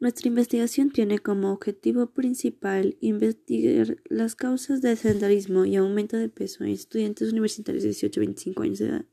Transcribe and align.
Nuestra 0.00 0.28
investigación 0.28 0.90
tiene 0.90 1.18
como 1.18 1.52
objetivo 1.52 2.06
principal 2.06 2.96
investigar 3.00 3.96
las 4.04 4.36
causas 4.36 4.80
del 4.80 4.96
sedentarismo 4.96 5.64
y 5.64 5.74
aumento 5.74 6.16
de 6.16 6.28
peso 6.28 6.62
en 6.62 6.70
estudiantes 6.70 7.32
universitarios 7.32 7.82
de 7.82 7.88
18 7.88 8.20
a 8.20 8.22
25 8.22 8.62
años 8.62 8.78
de 8.78 8.86
edad. 8.86 9.04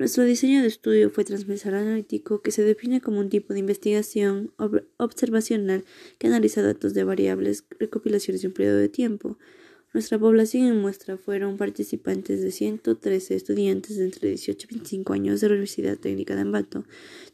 Nuestro 0.00 0.24
diseño 0.24 0.62
de 0.62 0.66
estudio 0.66 1.10
fue 1.10 1.22
transversal 1.24 1.74
analítico, 1.74 2.42
que 2.42 2.50
se 2.50 2.64
define 2.64 3.00
como 3.00 3.20
un 3.20 3.28
tipo 3.28 3.52
de 3.52 3.60
investigación 3.60 4.52
observacional 4.96 5.84
que 6.18 6.26
analiza 6.26 6.60
datos 6.60 6.92
de 6.92 7.04
variables 7.04 7.64
recopilaciones 7.78 8.42
de 8.42 8.48
un 8.48 8.54
periodo 8.54 8.78
de 8.78 8.88
tiempo. 8.88 9.38
Nuestra 9.94 10.18
población 10.18 10.66
en 10.66 10.80
muestra 10.80 11.18
fueron 11.18 11.56
participantes 11.56 12.42
de 12.42 12.50
113 12.50 13.36
estudiantes 13.36 13.96
de 13.96 14.06
entre 14.06 14.30
18 14.30 14.66
y 14.68 14.74
25 14.74 15.12
años 15.12 15.40
de 15.40 15.48
la 15.48 15.52
Universidad 15.52 15.98
Técnica 15.98 16.34
de 16.34 16.40
Ambato. 16.40 16.84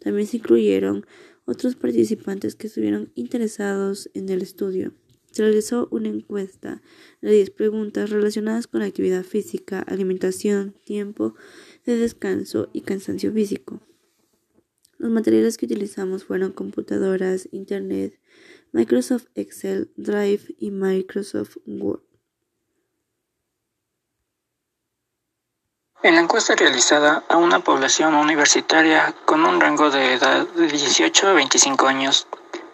También 0.01 0.27
se 0.27 0.37
incluyeron 0.37 1.07
otros 1.49 1.77
participantes 1.77 2.55
que 2.55 2.67
estuvieron 2.67 3.11
interesados 3.15 4.11
en 4.13 4.29
el 4.29 4.43
estudio. 4.43 4.93
Se 5.33 5.43
realizó 5.43 5.89
una 5.91 6.09
encuesta 6.09 6.83
de 7.23 7.33
10 7.33 7.51
preguntas 7.51 8.11
relacionadas 8.11 8.67
con 8.67 8.83
actividad 8.83 9.25
física, 9.25 9.81
alimentación, 9.81 10.75
tiempo 10.85 11.35
de 11.87 11.97
descanso 11.97 12.69
y 12.75 12.83
cansancio 12.83 13.33
físico. 13.33 13.81
Los 14.99 15.11
materiales 15.11 15.57
que 15.57 15.65
utilizamos 15.65 16.25
fueron 16.25 16.53
computadoras, 16.53 17.49
Internet, 17.51 18.21
Microsoft 18.73 19.27
Excel, 19.35 19.91
Drive 19.97 20.55
y 20.59 20.71
Microsoft 20.71 21.57
Word. 21.65 22.08
En 26.01 26.15
la 26.15 26.21
encuesta 26.21 26.55
realizada 26.55 27.25
a 27.29 27.39
una 27.39 27.59
población 27.59 28.15
universitaria 28.15 29.13
con 29.25 29.45
un 29.45 29.61
rango 29.61 29.91
de 29.91 30.13
edad 30.15 30.47
de 30.47 30.69
18 30.69 31.27
a 31.27 31.33
25 31.33 31.89
años, 31.89 32.29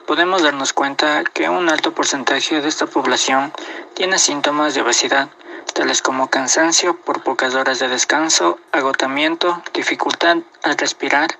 podemos 0.06 0.42
darnos 0.42 0.74
cuenta 0.74 1.24
que 1.24 1.48
un 1.48 1.70
alto 1.70 1.94
porcentaje 1.94 2.60
de 2.60 2.68
esta 2.68 2.84
población 2.84 3.50
tiene 3.94 4.18
síntomas 4.18 4.74
de 4.74 4.82
obesidad, 4.82 5.30
tales 5.72 6.02
como 6.02 6.28
cansancio 6.28 6.98
por 6.98 7.22
pocas 7.22 7.54
horas 7.54 7.78
de 7.78 7.88
descanso, 7.88 8.58
agotamiento, 8.72 9.62
dificultad 9.72 10.36
al 10.62 10.76
respirar, 10.76 11.38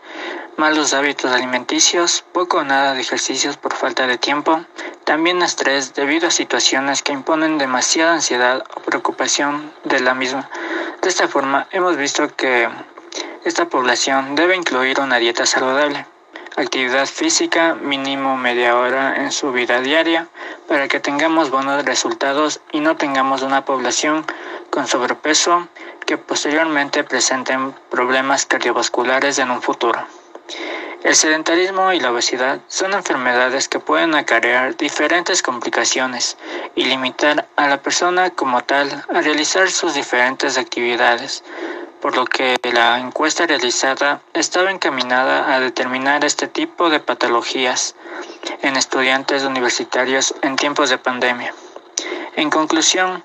malos 0.57 0.95
hábitos 0.95 1.33
alimenticios, 1.33 2.25
poco 2.33 2.59
o 2.59 2.65
nada 2.65 2.95
de 2.95 3.03
ejercicios 3.03 3.59
por 3.59 3.75
falta 3.75 4.07
de 4.07 4.17
tiempo, 4.17 4.65
también 5.05 5.43
estrés 5.43 5.93
debido 5.93 6.29
a 6.29 6.31
situaciones 6.31 7.03
que 7.03 7.13
imponen 7.13 7.59
demasiada 7.59 8.15
ansiedad 8.15 8.65
o 8.75 8.81
preocupación 8.81 9.71
de 9.85 10.01
la 10.01 10.15
misma 10.15 10.49
de 11.05 11.11
esta 11.11 11.29
forma, 11.29 11.69
hemos 11.71 11.99
visto 11.99 12.35
que 12.35 12.67
esta 13.45 13.69
población 13.69 14.35
debe 14.37 14.57
incluir 14.57 15.01
una 15.01 15.19
dieta 15.19 15.45
saludable, 15.45 16.07
actividad 16.57 17.05
física 17.05 17.75
mínimo 17.75 18.39
media 18.39 18.75
hora 18.79 19.17
en 19.17 19.31
su 19.31 19.53
vida 19.53 19.83
diaria 19.83 20.29
para 20.67 20.89
que 20.89 21.01
tengamos 21.01 21.51
buenos 21.51 21.85
resultados 21.85 22.63
y 22.73 22.81
no 22.81 22.97
tengamos 22.97 23.43
una 23.43 23.67
población 23.67 24.25
con 24.71 24.87
sobrepeso 24.87 25.69
que 26.07 26.17
posteriormente 26.17 27.05
presenten 27.05 27.75
problemas 27.91 28.47
cardiovasculares 28.47 29.39
en 29.39 29.51
un 29.51 29.61
futuro. 29.61 30.07
El 31.05 31.15
sedentarismo 31.15 31.93
y 31.93 32.01
la 32.01 32.13
obesidad 32.13 32.61
son 32.67 32.95
enfermedades 32.95 33.69
que 33.69 33.79
pueden 33.79 34.15
acarrear 34.15 34.75
diferentes 34.75 35.43
complicaciones 35.43 36.39
y 36.75 36.87
limitar 36.87 37.47
a 37.57 37.69
la 37.69 37.83
persona 37.83 38.31
como 38.31 38.65
tal 38.65 39.05
a 39.13 39.21
realizar 39.21 39.71
sus 39.71 39.93
diferentes 39.93 40.57
actividades, 40.57 41.45
por 42.01 42.17
lo 42.17 42.25
que 42.25 42.57
la 42.73 42.99
encuesta 42.99 43.47
realizada 43.47 44.23
estaba 44.33 44.71
encaminada 44.71 45.55
a 45.55 45.61
determinar 45.61 46.25
este 46.25 46.49
tipo 46.49 46.89
de 46.89 47.01
patologías 47.01 47.95
en 48.63 48.75
estudiantes 48.77 49.43
universitarios 49.45 50.35
en 50.41 50.57
tiempos 50.57 50.89
de 50.89 50.97
pandemia. 50.97 51.55
En 52.35 52.49
conclusión, 52.49 53.23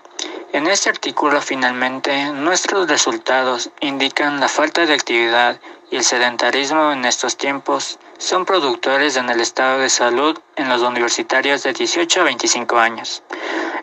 en 0.52 0.67
este 0.67 0.89
artículo 0.89 1.39
finalmente 1.39 2.26
nuestros 2.33 2.89
resultados 2.89 3.70
indican 3.80 4.42
la 4.42 4.49
falta 4.49 4.86
de 4.86 4.95
actividad 4.95 5.61
y 5.92 5.98
el 5.98 6.04
sedentarismo 6.04 6.92
en 6.92 7.05
estos 7.05 7.38
tiempos 7.38 8.00
son 8.17 8.45
productores 8.45 9.16
en 9.16 9.30
el 9.30 9.39
estado 9.39 9.80
de 9.80 9.89
salud 9.89 10.38
en 10.55 10.70
los 10.70 10.82
universitarios 10.82 11.64
de 11.64 11.73
18 11.73 12.22
a 12.22 12.23
25 12.26 12.77
años. 12.77 13.23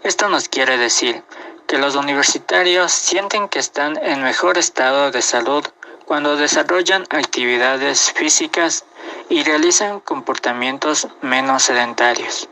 Esto 0.02 0.28
nos 0.28 0.48
quiere 0.48 0.78
decir 0.78 1.22
que 1.66 1.78
los 1.78 1.96
universitarios 1.96 2.92
sienten 2.92 3.48
que 3.48 3.58
están 3.58 3.96
en 4.02 4.22
mejor 4.22 4.56
estado 4.58 5.10
de 5.10 5.22
salud 5.22 5.64
cuando 6.04 6.36
desarrollan 6.36 7.02
actividades 7.10 8.12
físicas 8.12 8.84
y 9.28 9.42
realizan 9.42 9.98
comportamientos 10.00 11.08
menos 11.22 11.64
sedentarios. 11.64 12.48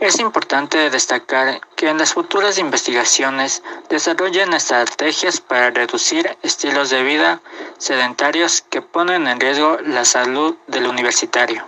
Es 0.00 0.18
importante 0.18 0.88
destacar 0.88 1.60
que 1.76 1.90
en 1.90 1.98
las 1.98 2.14
futuras 2.14 2.56
investigaciones 2.56 3.62
desarrollen 3.90 4.54
estrategias 4.54 5.42
para 5.42 5.70
reducir 5.70 6.38
estilos 6.42 6.88
de 6.88 7.02
vida 7.02 7.42
sedentarios 7.80 8.60
que 8.60 8.82
ponen 8.82 9.26
en 9.26 9.40
riesgo 9.40 9.78
la 9.80 10.04
salud 10.04 10.54
del 10.68 10.86
universitario. 10.86 11.64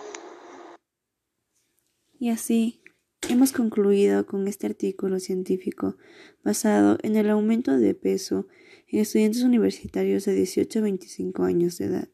Y 2.19 2.29
así 2.29 2.83
hemos 3.29 3.53
concluido 3.53 4.27
con 4.27 4.47
este 4.47 4.67
artículo 4.67 5.19
científico 5.19 5.97
basado 6.45 6.99
en 7.03 7.17
el 7.17 7.31
aumento 7.31 7.79
de 7.79 7.95
peso 7.95 8.47
en 8.89 9.01
estudiantes 9.01 9.43
universitarios 9.43 10.27
de 10.27 10.35
18 10.35 10.79
a 10.79 10.83
25 10.83 11.45
años 11.45 11.79
de 11.79 11.87
edad. 11.87 12.09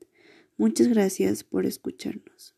Muchas 0.56 0.86
gracias 0.88 1.42
por 1.42 1.66
escucharnos. 1.66 2.57